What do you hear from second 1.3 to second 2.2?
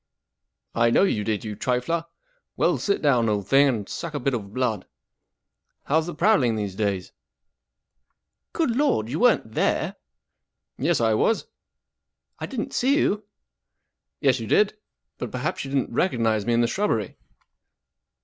you trifler.